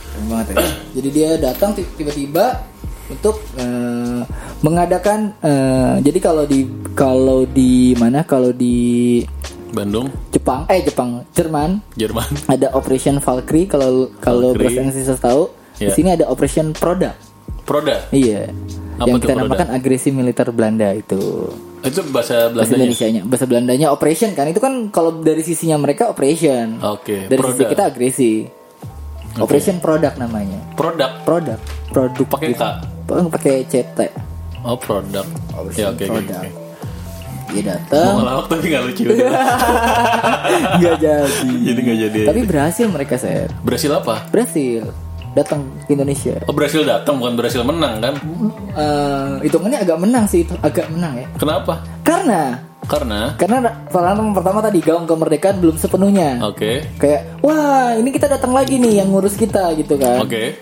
[0.08, 0.65] Keren banget ya.
[0.97, 2.63] Jadi dia datang ti- tiba-tiba
[3.09, 4.21] untuk eh,
[4.59, 6.59] mengadakan eh, jadi kalau di
[6.91, 9.21] kalau di mana kalau di
[9.67, 12.27] Bandung, Jepang eh Jepang Jerman Jerman.
[12.53, 15.93] ada Operation Valkyrie kalau kalau Sisters tahu di Ya.
[15.93, 17.13] sini ada Operation Proda
[17.61, 18.09] Proda.
[18.09, 18.49] iya
[18.97, 19.45] Apa yang kita Proda?
[19.45, 22.75] namakan agresi militer Belanda itu Itu bahasa bahasa Belandanya.
[22.81, 27.53] Indonesianya bahasa Belandanya operation kan itu kan kalau dari sisinya mereka operation Oke, dari sisi
[27.59, 27.69] Proda.
[27.69, 28.31] kita agresi
[29.37, 31.11] Operation Product namanya Produk.
[31.21, 32.57] produk produk Pakai gitu.
[32.57, 32.96] K?
[33.07, 33.99] Oh, pakai CT
[34.61, 35.23] Oh, produk.
[35.73, 36.05] Ya oke oke.
[36.05, 36.43] produk.
[36.43, 36.49] oke.
[37.47, 39.03] dia datang Mau ngelawak tapi nggak lucu.
[40.77, 42.19] nggak jadi Jadi nggak jadi.
[42.25, 44.27] tapi berhasil mereka saya Berhasil apa?
[44.27, 44.83] berhasil
[45.31, 48.13] datang ke Indonesia Oh berhasil datang bukan berhasil menang kan?
[48.73, 51.73] Eh, hitungannya agak menang sih itu agak menang ya Kenapa?
[52.01, 56.83] karena Karena karena pertama pertama tadi gaung kemerdekaan belum sepenuhnya Oke.
[56.95, 60.55] kayak wah ini kita datang lagi nih yang ngurus kita gitu kan Oke.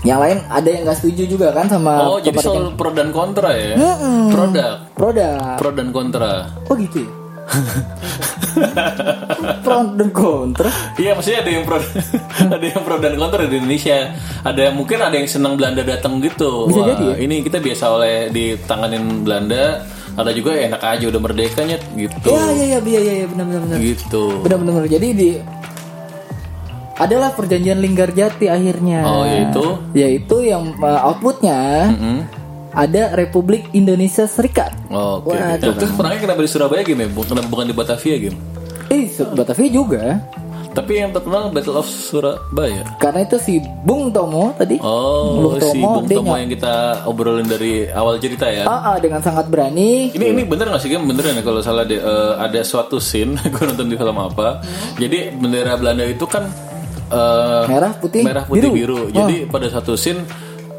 [0.00, 3.50] Yang lain ada yang nggak setuju juga kan sama Oh, jadi soal pro dan kontra
[3.50, 3.74] ya?
[3.74, 4.30] Mm-mm.
[4.30, 4.74] Produk.
[4.92, 6.32] produk Pro dan kontra.
[6.64, 7.10] oh gitu ya
[9.58, 11.78] pro dan kontra Iya, maksudnya ada yang pro
[12.54, 14.12] ada yang pro dan kontra di Indonesia.
[14.42, 16.66] Ada yang mungkin ada yang senang Belanda datang gitu.
[16.66, 17.14] Bisa Wah, jadi ya?
[17.22, 19.86] ini kita biasa oleh ditanganin Belanda.
[20.12, 22.28] Ada juga enak aja udah merdekanya gitu.
[22.28, 24.24] ya ya ya iya ya, benar benar benar Gitu.
[24.42, 24.82] benar benar.
[24.84, 25.28] jadi di
[26.98, 29.64] adalah perjanjian Linggarjati akhirnya Oh, yaitu?
[29.92, 32.18] yaitu yang uh, outputnya Mm-mm.
[32.70, 35.30] ada Republik Indonesia Serikat Oke.
[35.30, 37.06] Wah, Nah, terus perangnya kenapa di Surabaya game?
[37.08, 38.38] Bukan bukan di Batavia game?
[38.88, 40.04] eh Batavia juga
[40.68, 42.86] Tapi yang terkenal Battle of Surabaya.
[42.96, 46.50] karena itu si Bung Tomo tadi Oh, Bung si Tomo, Bung dia Tomo nggak- yang
[46.50, 48.62] kita obrolin dari awal cerita ya.
[48.64, 51.82] Ah, ah, dengan sangat berani Ini ini bener gak sih game beneran ya kalau salah
[51.82, 54.62] deh eh, ada suatu scene gue nonton di film apa.
[54.94, 56.46] Jadi bendera Belanda itu kan
[57.08, 59.08] eh, Merah, putih, merah putih biru.
[59.08, 59.10] biru.
[59.10, 60.22] Jadi pada satu scene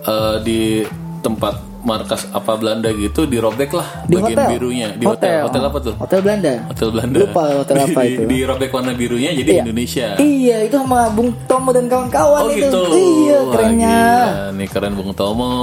[0.02, 0.86] eh, di
[1.20, 5.48] tempat markas apa Belanda gitu dirobek lah di bagian hotel birunya di hotel.
[5.48, 5.94] hotel apa tuh?
[5.96, 7.18] hotel Belanda Hotel Belanda.
[7.18, 9.62] lupa hotel Di- apa di- itu Dirobek warna birunya jadi Iya.
[9.64, 10.08] Indonesia.
[10.18, 12.82] iya itu sama Bung Tomo dan kawan-kawan Oh itu gitu.
[12.92, 14.52] iya Wah, kerennya gila.
[14.54, 15.54] Nih keren Bung Tomo.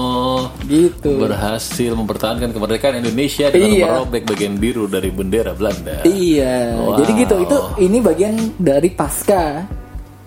[0.64, 3.84] gitu berhasil mempertahankan kemerdekaan Indonesia dengan Iya.
[3.86, 6.00] merobek bagian biru dari bendera Belanda.
[6.02, 6.96] Iya, Wow.
[6.96, 9.68] jadi gitu itu ini bagian dari pasca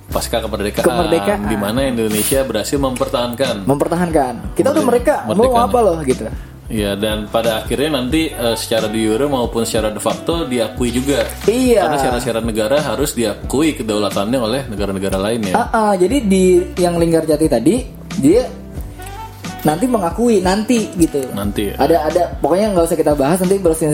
[0.09, 1.39] Pasca kemerdekaan, Kemerdekaan.
[1.45, 3.69] di mana Indonesia berhasil mempertahankan.
[3.69, 4.57] mempertahankan.
[4.57, 6.25] Kita udah mereka mau apa loh gitu.
[6.69, 11.25] Ya dan pada akhirnya nanti eh, secara di Euro maupun secara de facto diakui juga.
[11.49, 11.81] Iya.
[11.81, 15.53] Karena syarat-syarat negara harus diakui kedaulatannya oleh negara-negara lain ya.
[15.57, 17.81] Ah, ah, jadi di yang Linggarjati tadi
[18.21, 18.45] dia
[19.67, 21.19] nanti mengakui nanti gitu.
[21.35, 21.75] Nanti ya.
[21.79, 23.89] Ada ada pokoknya nggak usah kita bahas nanti browsing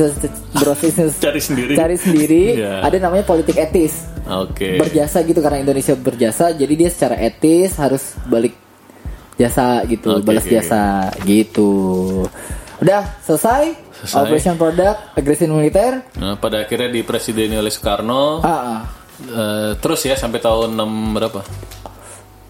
[0.54, 0.94] browsing
[1.26, 1.74] Cari sendiri.
[1.74, 2.44] cari sendiri.
[2.60, 2.86] Iya.
[2.86, 4.06] Ada namanya politik etis.
[4.26, 4.78] Oke.
[4.80, 8.54] Berjasa gitu karena Indonesia berjasa jadi dia secara etis harus balik
[9.36, 12.24] jasa gitu, Oke, balas jasa gitu.
[12.80, 14.20] Udah selesai, Selesai.
[14.24, 16.04] Operation Product, agresi militer.
[16.20, 18.40] Nah, pada akhirnya dipresideni oleh Soekarno.
[18.40, 18.80] Ah, ah.
[19.16, 21.40] Eh, terus ya sampai tahun 6 berapa?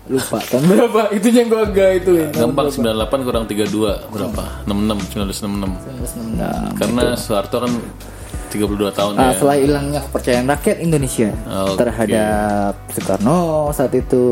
[0.06, 2.28] Lupa tahun berapa itunya gue agak itu ya.
[2.32, 3.74] Gampang 98 kurang 32
[4.08, 4.44] berapa?
[4.64, 6.38] 66 1966.
[6.38, 7.72] Nah, Karena Soeharto kan
[8.48, 9.32] 32 tahun Ah, ya.
[9.34, 11.76] setelah hilangnya kepercayaan rakyat Indonesia Oke.
[11.76, 13.38] terhadap Soekarno
[13.70, 14.24] saat itu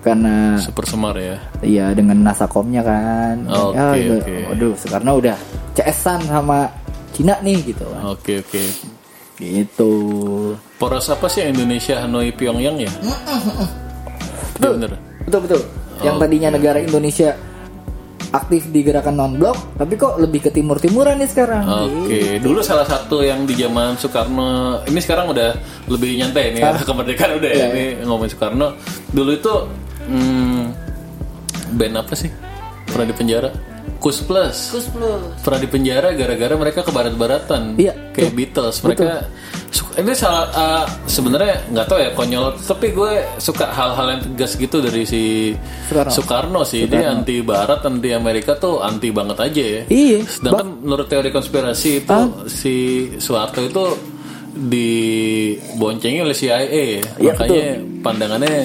[0.00, 1.36] karena Super Semar ya.
[1.60, 4.36] ya dengan nasakomnya kan, Oke, ya, udah- oke.
[4.48, 5.36] waduh Soekarno udah
[5.74, 6.70] CS-an sama
[7.12, 8.00] Cina nih gitu, kan.
[8.08, 8.62] Oke oke.
[9.36, 9.92] gitu.
[10.78, 12.92] Poros apa sih Indonesia Hanoi Pyongyang ya?
[14.56, 14.92] Iya bener.
[15.26, 15.60] Betul betul.
[15.98, 17.34] Yang tadinya negara Indonesia
[18.28, 21.62] aktif di gerakan non blok, tapi kok lebih ke timur timuran nih sekarang.
[21.64, 25.56] Oke, dulu salah satu yang di zaman Soekarno, ini sekarang udah
[25.88, 26.76] lebih nyantai nih, Ah.
[26.88, 28.76] kemerdekaan udah ya, Iya, ini ngomongin Soekarno.
[29.08, 29.54] Dulu itu
[30.04, 30.62] hmm,
[31.72, 32.28] band apa sih?
[32.86, 33.50] Pernah di penjara?
[33.96, 35.40] Kus Plus Kus Plus.
[35.40, 39.24] pernah di penjara gara-gara mereka ke barat-baratan Iya, kayak Beatles mereka suka-
[39.94, 44.78] ini salah uh, sebenarnya nggak tahu ya konyol tapi gue suka hal-hal yang tegas gitu
[44.78, 45.52] dari si
[45.84, 46.10] Soekarno.
[46.10, 50.18] Soekarno, sih dia anti barat anti Amerika tuh anti banget aja ya Iya.
[50.24, 52.74] sedangkan menurut teori konspirasi itu si
[53.16, 53.84] Soeharto itu
[54.56, 56.64] diboncengi oleh CIA
[57.16, 57.64] ya makanya
[58.00, 58.64] pandangannya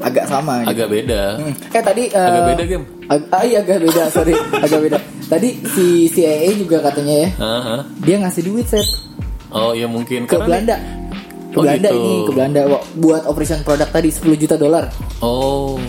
[0.00, 0.64] Agak sama.
[0.64, 0.70] gitu.
[0.70, 1.52] agak beda Hmm.
[1.70, 4.32] Eh tadi eh, agak beda game ag- ah, iya agak beda, sorry,
[4.64, 4.98] agak beda.
[5.26, 7.76] Tadi si CIA juga katanya ya, Aha.
[8.00, 8.86] dia ngasih duit set
[9.50, 10.76] oh ya mungkin ke Karena Belanda.
[11.50, 11.98] Ke Oh, Belanda gitu.
[11.98, 12.60] ini, ke Belanda
[12.94, 14.86] buat operation produk tadi 10 juta dolar.
[15.18, 15.82] Oh,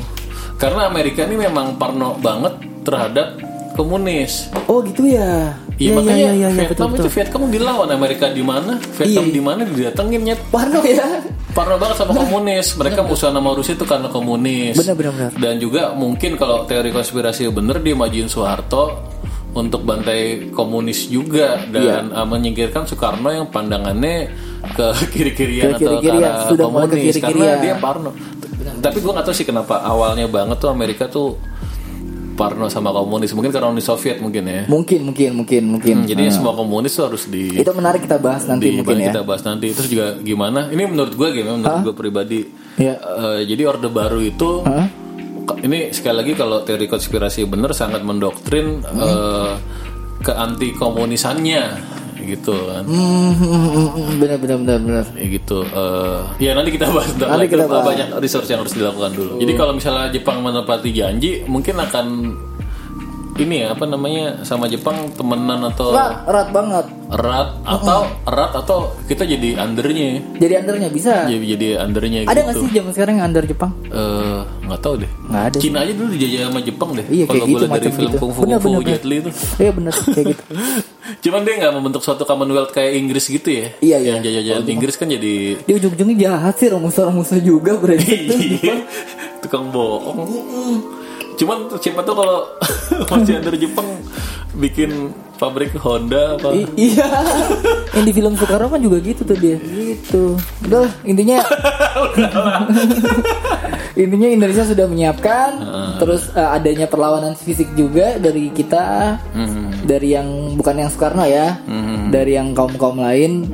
[0.58, 3.38] karena Amerika ini memang parno banget terhadap
[3.72, 4.50] komunis.
[4.66, 5.54] Oh gitu ya.
[5.78, 7.14] Iya Iya makanya iya iya iya, Vietnam betul itu betul.
[7.14, 8.78] Vietnam dilawan Amerika di mana?
[8.98, 9.34] Vietnam Iya.
[9.34, 10.40] di mana didatengin nyet.
[10.50, 11.08] Parno ya.
[11.52, 12.68] Parno banget sama komunis.
[12.74, 14.78] Mereka musuh sama Rusia itu karena komunis.
[14.78, 15.32] Benar benar benar.
[15.38, 18.98] Dan juga mungkin kalau teori konspirasi bener dia majuin Soeharto
[19.52, 24.32] untuk bantai komunis juga dan uh, menyingkirkan Soekarno yang pandangannya
[24.72, 26.36] ke kiri-kirian Ke atau ke arah
[26.72, 28.16] mulai ke komunis karena dia Parno.
[28.62, 31.36] Tapi gue gak tahu sih kenapa awalnya banget tuh Amerika tuh
[32.32, 34.64] Parno sama komunis mungkin karena Uni Soviet mungkin ya.
[34.72, 35.96] Mungkin mungkin mungkin mungkin.
[36.02, 39.12] Hmm, jadi semua komunis tuh harus di Itu menarik kita bahas nanti di mungkin ya.
[39.12, 39.68] kita bahas nanti.
[39.76, 40.72] Terus juga gimana?
[40.72, 41.60] Ini menurut gue gimana?
[41.60, 42.40] Menurut gue pribadi.
[42.80, 42.96] Iya.
[42.98, 45.01] Eh, jadi orde baru itu Hah?
[45.62, 49.54] Ini sekali lagi kalau teori konspirasi benar sangat mendoktrin eh,
[50.22, 51.64] ke anti komunisannya
[52.22, 52.86] gitu kan.
[52.86, 55.06] Hmm, hmm, hmm, hmm, benar benar benar benar.
[55.18, 55.66] Ya gitu.
[55.66, 57.50] eh, ya nanti kita bahas Nanti lagi.
[57.50, 57.86] kita bahas.
[57.90, 59.34] banyak research yang harus dilakukan dulu.
[59.42, 62.06] Jadi kalau misalnya Jepang menepati janji, mungkin akan
[63.34, 66.86] ini ya apa namanya sama Jepang temenan atau Erat, erat banget.
[67.10, 71.26] erat atau erat atau kita jadi undernya Jadi undernya bisa.
[71.26, 73.72] jadi jadi undernya Ada gitu nggak sih zaman sekarang yang under Jepang?
[73.86, 75.58] Eh, nggak tahu deh Nggak ada.
[75.58, 78.20] Cina aja dulu dijajah sama Jepang deh Iya, kalau gue gitu, dari film gitu.
[78.20, 80.44] kungfu Bener, kungfu bener, Jet Li itu Iya benar kayak gitu.
[81.22, 84.10] cuman dia nggak membentuk suatu Commonwealth kayak Inggris gitu ya Iya, iya.
[84.10, 88.40] yang jajah-jajahan Inggris kan jadi Di ujung-ujungnya jahat sih rumus-rumusnya juga brengsek tuh.
[88.40, 88.76] Iya,
[89.40, 90.20] tukang bohong
[91.42, 92.38] cuman siapa tuh kalau
[93.12, 93.90] masih under Jepang
[94.54, 97.08] bikin pabrik Honda apa I- iya.
[97.92, 99.58] yang di film Soekarno kan juga gitu tuh dia.
[99.58, 100.38] Gitu.
[100.62, 101.42] Udah intinya
[103.96, 105.50] intinya Indonesia sudah menyiapkan
[105.98, 109.72] terus eh, adanya perlawanan fisik juga dari kita Hmm.
[109.82, 111.58] dari yang bukan yang Soekarno ya
[112.08, 113.48] dari yang kaum kaum lain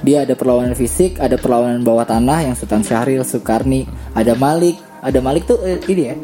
[0.00, 5.20] dia ada perlawanan fisik ada perlawanan bawah tanah yang Sultan Syahrir Soekarni ada Malik ada
[5.20, 6.16] Malik tuh eh, ini ya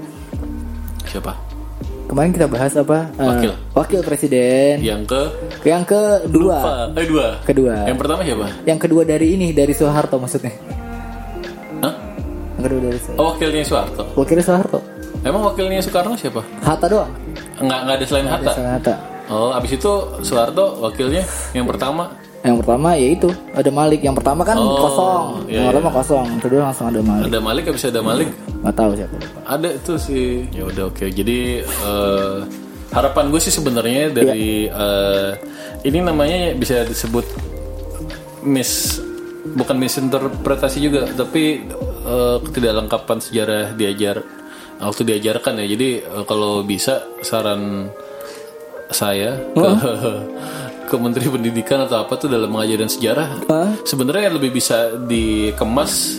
[1.07, 1.33] siapa?
[2.11, 3.07] Kemarin kita bahas apa?
[3.15, 3.53] Eh, Wakil.
[3.71, 4.83] wakil presiden.
[4.83, 5.23] Yang ke?
[5.63, 6.59] Yang kedua.
[6.59, 7.27] Apa eh dua.
[7.47, 7.75] Kedua.
[7.87, 8.47] Yang pertama siapa?
[8.67, 10.51] Yang kedua dari ini dari Soeharto maksudnya.
[11.87, 11.95] Hah?
[12.59, 13.21] yang kedua dari Soeharto.
[13.23, 14.03] Oh wakilnya Soeharto.
[14.19, 14.79] Wakilnya Soeharto.
[15.23, 16.43] Emang wakilnya Soekarno siapa?
[16.67, 17.13] Hatta doang.
[17.63, 18.51] Nggak, nggak ada selain Hatta?
[18.51, 18.95] Soekarno Hatta.
[19.31, 19.93] Oh abis itu
[20.27, 21.23] Soeharto wakilnya
[21.55, 24.01] yang pertama yang pertama yaitu ada Malik.
[24.01, 25.25] Yang pertama kan Oh, kosong.
[25.45, 26.25] iya, yang pertama kosong.
[26.25, 27.25] Yang kedua langsung ada Malik.
[27.29, 28.29] Ada Malik abis ada Malik?
[28.65, 29.17] Nggak tahu siapa.
[29.45, 31.05] Ada itu sih Ya udah oke.
[31.07, 32.37] Jadi eh,
[32.91, 35.31] harapan gue sih sebenarnya dari eh,
[35.81, 37.25] Ini namanya bisa disebut
[38.43, 39.01] Mis
[39.41, 41.45] Bukan misinterpretasi juga Tapi
[42.05, 44.21] eh, ketidaklengkapan sejarah diajar
[44.81, 45.77] Waktu diajarkan ya.
[45.77, 47.93] Jadi eh, kalau bisa saran
[48.91, 49.69] saya ke,
[50.91, 53.29] ke Menteri Pendidikan atau apa tuh dalam pengajaran sejarah?
[53.47, 53.71] Hah?
[53.87, 56.19] sebenarnya lebih bisa dikemas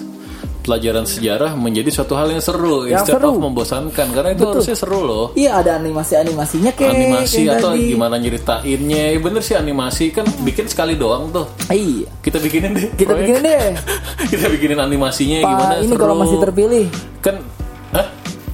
[0.62, 3.34] pelajaran sejarah menjadi suatu hal yang seru Yang instead seru.
[3.34, 5.26] of membosankan karena itu harusnya seru loh.
[5.34, 7.90] Iya ada animasi animasinya kayak animasi kayak atau tadi.
[7.90, 9.04] gimana nyeritainnya.
[9.10, 11.50] Ya bener sih animasi kan bikin sekali doang tuh.
[11.68, 12.14] Iya.
[12.22, 13.26] Kita bikinin deh kita proyek.
[13.26, 13.66] bikin deh.
[14.32, 15.98] Kita bikinin animasinya Pak gimana ini seru.
[16.00, 16.86] kalau masih terpilih.
[17.20, 17.36] Kan
[17.92, 18.08] Hah?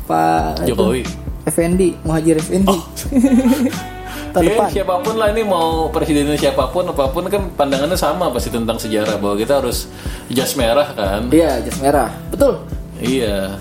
[0.08, 1.02] Pak itu, Jokowi
[1.44, 2.72] Effendi Muhajir Effendi
[4.42, 4.68] Ya, depan.
[4.70, 8.78] siapa pun lah ini mau presidennya siapa pun apa pun kan pandangannya sama pasti tentang
[8.78, 9.90] sejarah bahwa kita harus
[10.30, 11.30] jas merah kan.
[11.34, 12.10] Iya jas merah.
[12.30, 12.62] Betul.
[13.02, 13.58] Iya.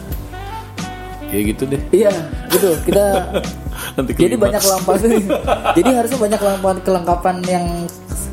[1.27, 1.81] Ya gitu deh.
[1.91, 2.12] Iya
[2.49, 2.75] betul.
[2.87, 3.05] Kita
[3.97, 4.45] nanti jadi klimaks.
[4.45, 4.99] banyak kelengkapan
[5.79, 7.67] jadi harusnya banyak kelengkapan kelengkapan yang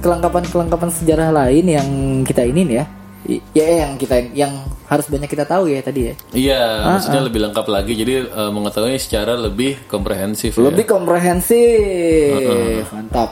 [0.03, 1.87] kelengkapan kelengkapan sejarah lain yang
[2.27, 2.85] kita inin ya
[3.51, 4.51] ya yang kita yang
[4.85, 7.93] harus banyak kita tahu ya tadi ya Iya, Ah, maksudnya lebih lengkap lagi.
[7.93, 10.53] Jadi eh, mengetahui secara lebih komprehensif.
[10.53, 10.61] ya.
[10.65, 13.29] lebih komprehensif mantap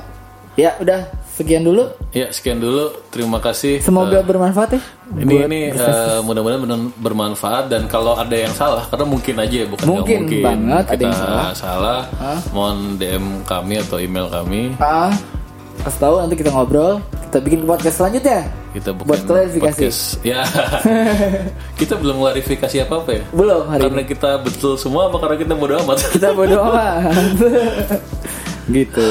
[0.53, 1.01] ya udah
[1.31, 2.89] sekian dulu Ya, sekian dulu.
[3.07, 3.79] Terima kasih.
[3.79, 4.81] semoga bermanfaat ya
[5.13, 9.85] Ini ini eh, mudah-mudahan bermanfaat dan kalau ada yang salah karena mungkin aja ya, bukan
[9.85, 11.49] Mungkin mungkin banget ada kita yang salah.
[11.53, 11.99] salah.
[12.51, 14.61] Mohon DM kami atau email kami.
[14.77, 15.09] ah
[15.81, 18.41] kasih tahu nanti kita ngobrol kita bikin podcast selanjutnya
[18.71, 19.83] Kita bukan Buat klarifikasi.
[19.83, 20.01] podcast.
[20.21, 20.47] Ya,
[21.79, 23.23] kita belum klarifikasi apa apa ya.
[23.29, 25.97] belum hari ini Karena kita betul semua apa karena kita bodoh amat?
[26.07, 27.11] kita bodo amat
[28.71, 29.09] gitu.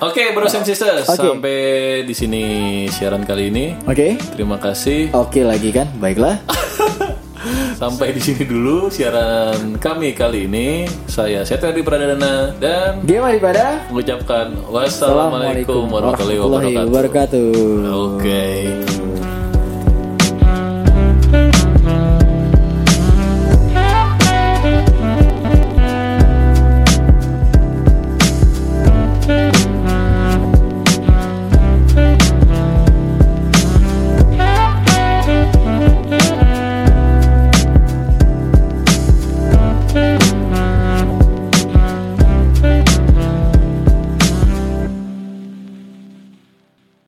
[0.00, 1.20] Oke, Bros and Sisters, Oke.
[1.20, 1.56] sampai
[2.02, 2.42] di sini
[2.88, 3.76] siaran kali ini.
[3.84, 4.16] Oke.
[4.32, 5.12] Terima kasih.
[5.12, 6.40] Oke lagi kan, baiklah.
[7.82, 10.86] Sampai di sini dulu siaran kami kali ini.
[11.10, 16.86] Saya Seto Edi Pradana dan Game daripada mengucapkan wassalamualaikum warahmatullahi wabarakatuh.
[16.86, 17.50] wabarakatuh.
[17.90, 18.42] Oke.